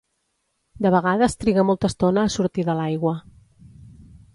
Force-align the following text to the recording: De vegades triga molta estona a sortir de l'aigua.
De 0.85 0.91
vegades 0.95 1.37
triga 1.43 1.67
molta 1.71 1.93
estona 1.95 2.25
a 2.25 2.33
sortir 2.39 2.69
de 2.71 2.79
l'aigua. 2.81 3.17